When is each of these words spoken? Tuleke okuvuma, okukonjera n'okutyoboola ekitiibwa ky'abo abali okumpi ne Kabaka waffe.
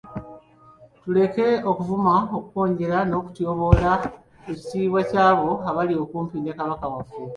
Tuleke 1.01 1.47
okuvuma, 1.69 2.15
okukonjera 2.35 2.97
n'okutyoboola 3.05 3.91
ekitiibwa 4.51 4.99
ky'abo 5.09 5.49
abali 5.69 5.93
okumpi 6.03 6.37
ne 6.39 6.51
Kabaka 6.57 6.85
waffe. 6.93 7.19